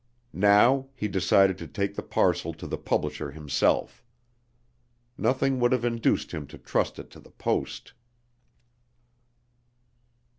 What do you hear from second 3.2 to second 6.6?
himself. Nothing would have induced him to